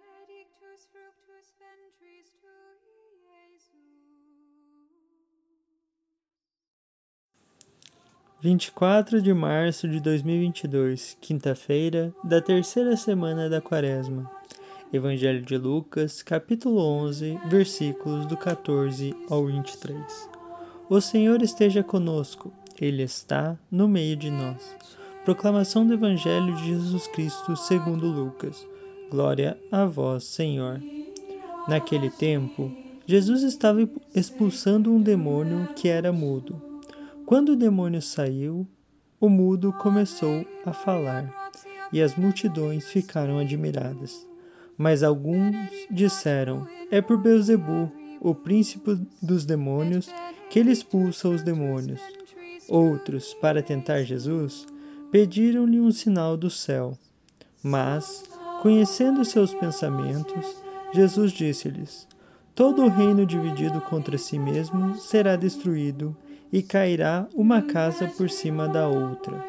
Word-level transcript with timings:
benedictus 0.00 0.88
fructus 0.90 1.46
ventris 1.58 2.32
tui, 2.40 3.18
Jesus. 3.24 4.00
24 8.40 9.20
de 9.20 9.34
março 9.34 9.88
de 9.88 10.00
2022, 10.00 11.16
quinta-feira 11.20 12.14
da 12.24 12.40
terceira 12.40 12.96
semana 12.96 13.48
da 13.50 13.60
Quaresma. 13.60 14.30
Evangelho 14.92 15.42
de 15.42 15.56
Lucas, 15.56 16.22
capítulo 16.22 16.80
11, 16.80 17.38
versículos 17.46 18.26
do 18.26 18.36
14 18.36 19.14
ao 19.28 19.46
23. 19.46 20.28
O 20.88 21.00
Senhor 21.00 21.42
esteja 21.42 21.84
conosco, 21.84 22.52
Ele 22.80 23.02
está 23.02 23.56
no 23.70 23.86
meio 23.86 24.16
de 24.16 24.30
nós. 24.30 24.76
Proclamação 25.24 25.86
do 25.86 25.92
Evangelho 25.92 26.56
de 26.56 26.66
Jesus 26.66 27.06
Cristo 27.08 27.54
segundo 27.54 28.06
Lucas. 28.06 28.66
Glória 29.10 29.58
a 29.70 29.84
vós, 29.84 30.24
Senhor. 30.24 30.80
Naquele 31.68 32.10
tempo, 32.10 32.72
Jesus 33.06 33.42
estava 33.42 33.88
expulsando 34.14 34.92
um 34.92 35.02
demônio 35.02 35.68
que 35.74 35.88
era 35.88 36.12
mudo 36.12 36.70
quando 37.30 37.50
o 37.50 37.56
demônio 37.56 38.02
saiu, 38.02 38.66
o 39.20 39.28
mudo 39.28 39.72
começou 39.74 40.44
a 40.66 40.72
falar, 40.72 41.32
e 41.92 42.02
as 42.02 42.16
multidões 42.16 42.88
ficaram 42.88 43.38
admiradas. 43.38 44.26
Mas 44.76 45.04
alguns 45.04 45.54
disseram: 45.88 46.66
É 46.90 47.00
por 47.00 47.18
Beuzebu, 47.18 47.92
o 48.20 48.34
príncipe 48.34 49.00
dos 49.22 49.44
demônios, 49.44 50.08
que 50.50 50.58
ele 50.58 50.72
expulsa 50.72 51.28
os 51.28 51.40
demônios. 51.40 52.00
Outros, 52.68 53.32
para 53.34 53.62
tentar 53.62 54.02
Jesus, 54.02 54.66
pediram-lhe 55.12 55.80
um 55.80 55.92
sinal 55.92 56.36
do 56.36 56.50
céu. 56.50 56.98
Mas, 57.62 58.24
conhecendo 58.60 59.24
seus 59.24 59.54
pensamentos, 59.54 60.56
Jesus 60.92 61.32
disse-lhes: 61.32 62.06
Todo 62.54 62.88
reino 62.88 63.24
dividido 63.24 63.80
contra 63.80 64.18
si 64.18 64.38
mesmo 64.38 64.94
será 64.96 65.34
destruído 65.36 66.16
e 66.52 66.62
cairá 66.62 67.26
uma 67.34 67.62
casa 67.62 68.06
por 68.06 68.28
cima 68.28 68.68
da 68.68 68.86
outra. 68.88 69.44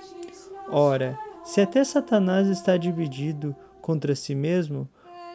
Ora, 0.70 1.18
se 1.44 1.60
até 1.60 1.84
Satanás 1.84 2.48
está 2.48 2.78
dividido 2.78 3.56
contra 3.82 4.16
si 4.16 4.34
mesmo, 4.34 4.88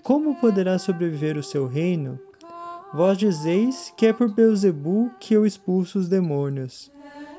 como 0.03 0.37
poderá 0.37 0.79
sobreviver 0.79 1.37
o 1.37 1.43
seu 1.43 1.67
reino? 1.67 2.19
Vós 2.95 3.19
dizeis 3.19 3.93
que 3.97 4.07
é 4.07 4.13
por 4.13 4.33
Beuzebu 4.33 5.11
que 5.19 5.35
eu 5.35 5.45
expulso 5.45 5.99
os 5.99 6.09
demônios. 6.09 6.91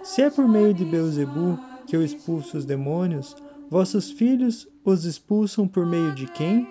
Se 0.04 0.22
é 0.22 0.30
por 0.30 0.48
meio 0.48 0.74
de 0.74 0.86
Beuzebu 0.86 1.58
que 1.88 1.96
eu 1.96 2.04
expulso 2.04 2.58
os 2.58 2.66
demônios, 2.66 3.36
vossos 3.70 4.12
filhos 4.12 4.67
os 4.83 5.05
expulsam 5.05 5.67
por 5.67 5.86
meio 5.86 6.14
de 6.14 6.28
quem? 6.28 6.67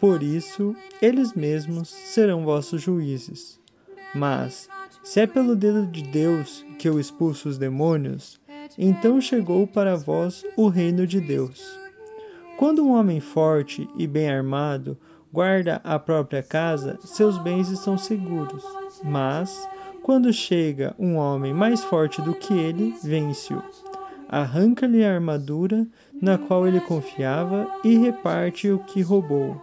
Por 0.00 0.22
isso, 0.22 0.74
eles 1.02 1.32
mesmos 1.34 1.88
serão 1.88 2.44
vossos 2.44 2.80
juízes. 2.80 3.58
Mas, 4.14 4.68
se 5.02 5.20
é 5.20 5.26
pelo 5.26 5.56
dedo 5.56 5.86
de 5.86 6.02
Deus 6.02 6.64
que 6.78 6.88
eu 6.88 6.98
expulso 6.98 7.48
os 7.48 7.58
demônios, 7.58 8.40
então 8.76 9.20
chegou 9.20 9.66
para 9.66 9.96
vós 9.96 10.44
o 10.56 10.68
reino 10.68 11.06
de 11.06 11.20
Deus. 11.20 11.78
Quando 12.56 12.84
um 12.84 12.92
homem 12.92 13.20
forte 13.20 13.88
e 13.96 14.06
bem 14.06 14.30
armado 14.30 14.96
guarda 15.32 15.80
a 15.84 15.98
própria 15.98 16.42
casa, 16.42 16.98
seus 17.04 17.38
bens 17.38 17.68
estão 17.68 17.98
seguros. 17.98 18.64
Mas, 19.04 19.68
quando 20.02 20.32
chega 20.32 20.94
um 20.98 21.16
homem 21.16 21.52
mais 21.52 21.82
forte 21.84 22.22
do 22.22 22.34
que 22.34 22.54
ele, 22.54 22.94
vence-o. 23.02 23.87
Arranca-lhe 24.28 25.04
a 25.04 25.14
armadura 25.14 25.86
na 26.20 26.36
qual 26.36 26.66
ele 26.66 26.80
confiava 26.80 27.66
e 27.82 27.96
reparte 27.96 28.70
o 28.70 28.78
que 28.80 29.00
roubou. 29.00 29.60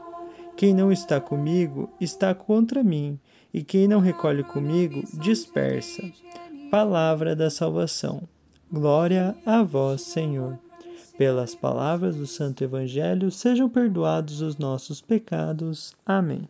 Quem 0.57 0.73
não 0.73 0.91
está 0.91 1.19
comigo 1.21 1.89
está 1.99 2.33
contra 2.33 2.83
mim, 2.83 3.19
e 3.53 3.63
quem 3.63 3.87
não 3.87 3.99
recolhe 3.99 4.43
comigo 4.43 5.03
dispersa. 5.13 6.01
Palavra 6.71 7.35
da 7.35 7.49
salvação. 7.49 8.27
Glória 8.71 9.35
a 9.45 9.61
vós, 9.63 10.01
Senhor. 10.01 10.57
Pelas 11.17 11.53
palavras 11.55 12.15
do 12.15 12.25
Santo 12.25 12.63
Evangelho, 12.63 13.31
sejam 13.31 13.69
perdoados 13.69 14.41
os 14.41 14.57
nossos 14.57 14.99
pecados. 15.01 15.95
Amém. 16.05 16.49